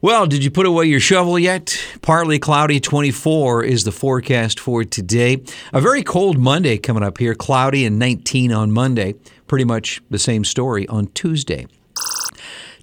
[0.00, 1.76] Well, did you put away your shovel yet?
[2.02, 5.42] Partly cloudy 24 is the forecast for today.
[5.72, 9.16] A very cold Monday coming up here, cloudy and 19 on Monday.
[9.48, 11.66] Pretty much the same story on Tuesday.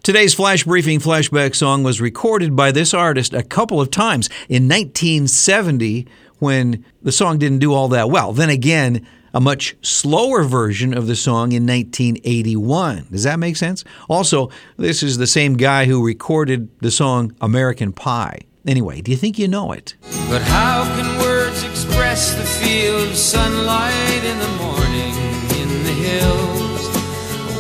[0.03, 4.67] Today's flash briefing flashback song was recorded by this artist a couple of times in
[4.67, 6.05] 1970
[6.39, 8.34] when the song didn't do all that well.
[8.34, 13.07] Then again, a much slower version of the song in 1981.
[13.12, 13.84] Does that make sense?
[14.07, 18.40] Also, this is the same guy who recorded the song American Pie.
[18.65, 19.93] Anyway, do you think you know it?
[20.29, 25.13] But how can words express the feel of sunlight in the morning
[25.59, 26.87] in the hills?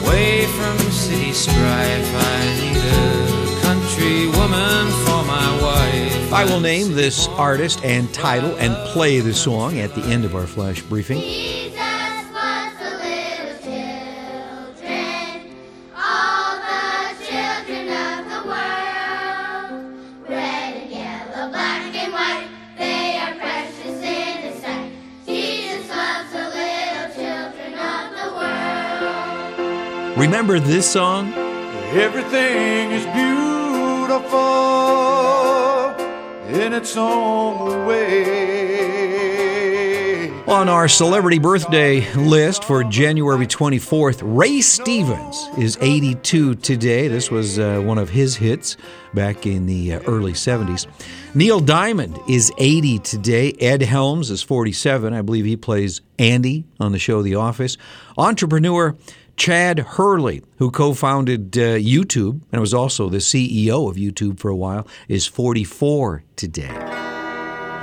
[0.03, 6.33] Away from city strife, I need a country woman for my wife.
[6.33, 10.35] I will name this artist and title and play the song at the end of
[10.35, 11.64] our flash briefing.
[30.25, 31.31] Remember this song?
[31.93, 34.39] Everything is beautiful
[36.49, 39.05] in its own way.
[40.47, 47.07] On our celebrity birthday list for January 24th, Ray Stevens is 82 today.
[47.07, 48.77] This was uh, one of his hits
[49.13, 50.87] back in the uh, early 70s.
[51.35, 53.53] Neil Diamond is 80 today.
[53.59, 55.13] Ed Helms is 47.
[55.13, 57.77] I believe he plays Andy on the show The Office.
[58.17, 58.95] Entrepreneur
[59.37, 64.49] Chad Hurley, who co founded uh, YouTube and was also the CEO of YouTube for
[64.49, 66.73] a while, is 44 today.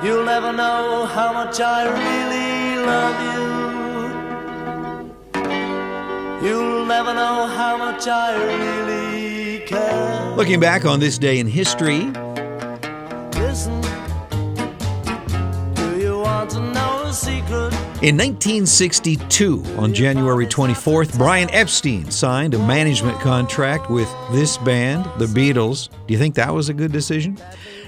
[0.02, 3.22] You'll never know how much I really love
[6.42, 6.48] you.
[6.48, 10.34] You'll never know how much I really care.
[10.36, 12.10] Looking back on this day in history,
[18.02, 25.26] In 1962, on January 24th, Brian Epstein signed a management contract with this band, the
[25.26, 25.88] Beatles.
[26.08, 27.34] Do you think that was a good decision?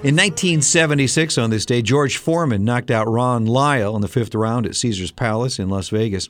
[0.04, 4.66] In 1976, on this day, George Foreman knocked out Ron Lyle in the fifth round
[4.66, 6.28] at Caesars Palace in Las Vegas.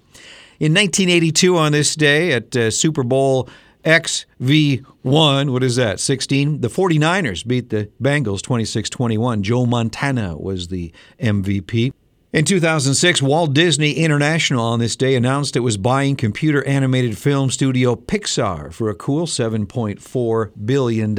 [0.59, 3.51] In 1982, on this day, at uh, Super Bowl
[3.85, 6.63] XV1, what is that, 16?
[6.63, 9.43] The 49ers beat the Bengals 26 21.
[9.43, 10.91] Joe Montana was the
[11.21, 11.93] MVP.
[12.35, 17.49] In 2006, Walt Disney International on this day announced it was buying computer animated film
[17.49, 21.11] studio Pixar for a cool $7.4 billion.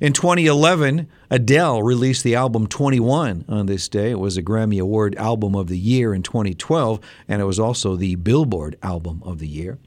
[0.00, 4.12] In 2011, Adele released the album 21 on this day.
[4.12, 7.96] It was a Grammy Award Album of the Year in 2012, and it was also
[7.96, 9.80] the Billboard Album of the Year.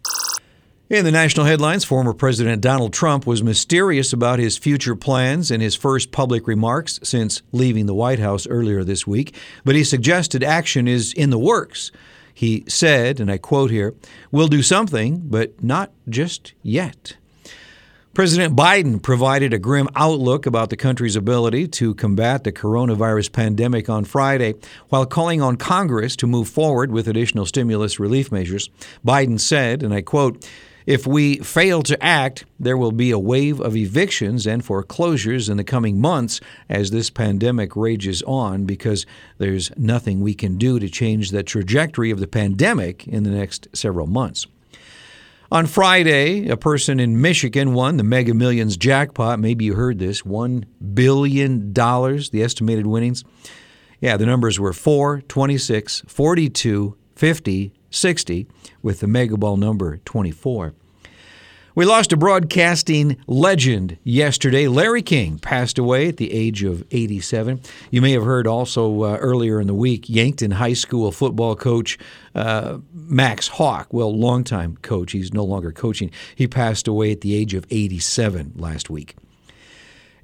[0.90, 5.60] In the national headlines, former President Donald Trump was mysterious about his future plans in
[5.60, 10.46] his first public remarks since leaving the White House earlier this week, but he suggested
[10.46, 11.92] action is in the works.
[12.34, 13.96] He said, and I quote here,
[14.32, 17.18] We'll do something, but not just yet.
[18.14, 23.90] President Biden provided a grim outlook about the country's ability to combat the coronavirus pandemic
[23.90, 24.56] on Friday
[24.88, 28.70] while calling on Congress to move forward with additional stimulus relief measures.
[29.06, 30.48] Biden said, and I quote,
[30.88, 35.58] if we fail to act, there will be a wave of evictions and foreclosures in
[35.58, 36.40] the coming months
[36.70, 39.06] as this pandemic rages on because
[39.38, 43.68] there's nothing we can do to change the trajectory of the pandemic in the next
[43.74, 44.48] several months.
[45.52, 49.40] On Friday, a person in Michigan won the Mega Millions jackpot.
[49.40, 50.64] Maybe you heard this $1
[50.94, 53.26] billion, the estimated winnings.
[54.00, 58.48] Yeah, the numbers were 4, 26, 42, 50, 60,
[58.82, 60.74] with the Mega Ball number 24.
[61.78, 64.68] We lost a broadcasting legend yesterday.
[64.68, 67.62] Larry King passed away at the age of 87.
[67.92, 72.00] You may have heard also uh, earlier in the week, Yankton High School football coach
[72.34, 77.36] uh, Max Hawk, well, longtime coach, he's no longer coaching, he passed away at the
[77.36, 79.16] age of 87 last week.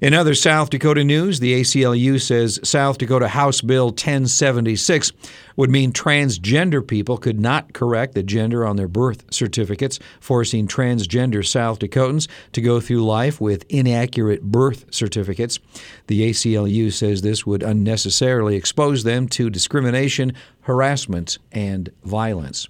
[0.00, 5.12] In other South Dakota news, the ACLU says South Dakota House Bill 1076
[5.56, 11.46] would mean transgender people could not correct the gender on their birth certificates, forcing transgender
[11.46, 15.60] South Dakotans to go through life with inaccurate birth certificates.
[16.08, 20.32] The ACLU says this would unnecessarily expose them to discrimination,
[20.62, 22.68] harassment, and violence.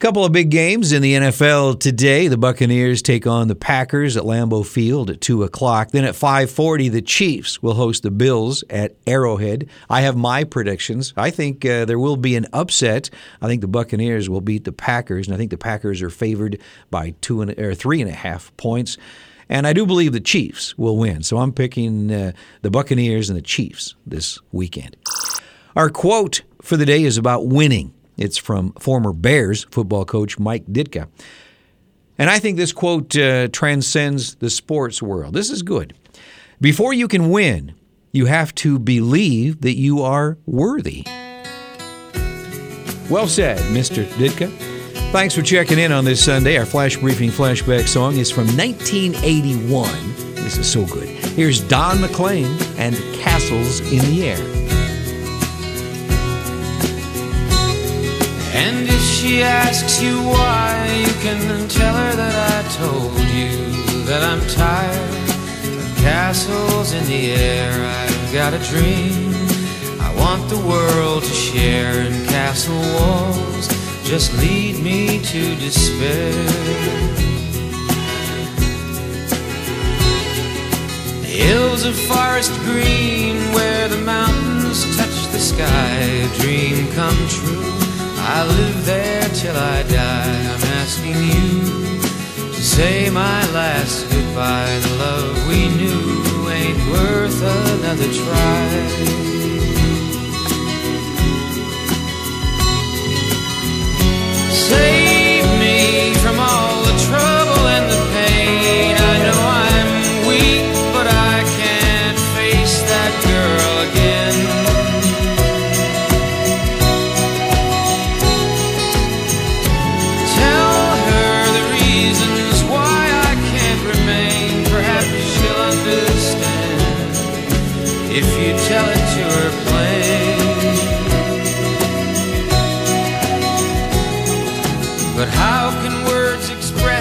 [0.00, 2.26] Couple of big games in the NFL today.
[2.26, 5.90] The Buccaneers take on the Packers at Lambeau Field at two o'clock.
[5.90, 9.68] Then at five forty, the Chiefs will host the Bills at Arrowhead.
[9.90, 11.12] I have my predictions.
[11.18, 13.10] I think uh, there will be an upset.
[13.42, 16.58] I think the Buccaneers will beat the Packers, and I think the Packers are favored
[16.90, 18.96] by two and or three and a half points.
[19.50, 21.22] And I do believe the Chiefs will win.
[21.22, 22.32] So I'm picking uh,
[22.62, 24.96] the Buccaneers and the Chiefs this weekend.
[25.76, 27.92] Our quote for the day is about winning.
[28.20, 31.08] It's from former Bears football coach Mike Ditka.
[32.18, 35.32] And I think this quote uh, transcends the sports world.
[35.32, 35.94] This is good.
[36.60, 37.74] Before you can win,
[38.12, 41.04] you have to believe that you are worthy.
[43.08, 44.04] Well said, Mr.
[44.04, 44.50] Ditka.
[45.12, 46.58] Thanks for checking in on this Sunday.
[46.58, 49.90] Our flash briefing flashback song is from 1981.
[50.34, 51.08] This is so good.
[51.08, 52.46] Here's Don McLean
[52.76, 54.59] and Castles in the Air.
[58.62, 60.70] And if she asks you why,
[61.06, 63.52] you can tell her that I told you
[64.04, 65.28] that I'm tired
[65.80, 67.72] of castles in the air.
[67.72, 69.32] I've got a dream
[70.06, 73.66] I want the world to share, and castle walls
[74.04, 76.32] just lead me to despair.
[81.24, 85.96] Hills of forest green where the mountains touch the sky,
[86.26, 87.69] a dream come true.
[88.40, 90.40] I live there till I die.
[90.52, 91.60] I'm asking you
[92.54, 94.78] to say my last goodbye.
[94.78, 99.39] The love we knew ain't worth another try.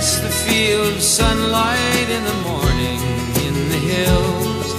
[0.10, 3.00] Express the feel of sunlight in the morning
[3.46, 4.74] in the hills?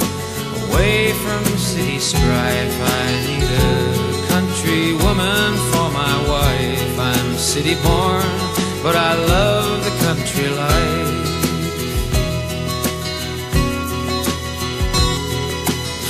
[0.69, 6.99] Away from city strife, I need a country woman for my wife.
[6.99, 8.31] I'm city born,
[8.83, 11.19] but I love the country life.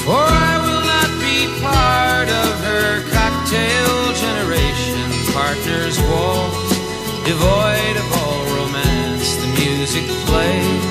[0.05, 3.93] For I will not be part of her cocktail
[4.25, 5.05] generation.
[5.33, 6.71] Partners waltz,
[7.25, 8.10] devoid of
[9.81, 10.90] music plays,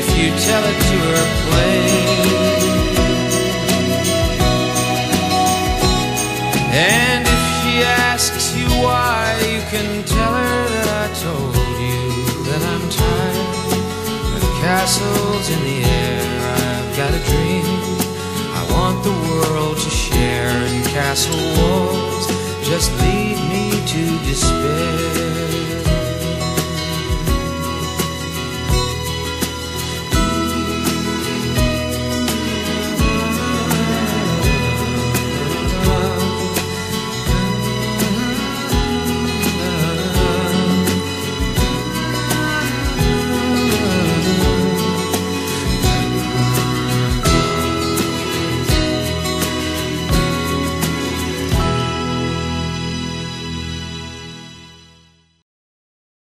[0.00, 1.90] if you tell it to her plain.
[6.70, 12.02] And if she asks you why, you can tell her that I told you
[12.46, 16.26] that I'm tired of castles in the air.
[16.62, 17.66] I've got a dream
[18.60, 22.24] I want the world to share, and castle walls
[22.70, 25.57] just lead me to despair.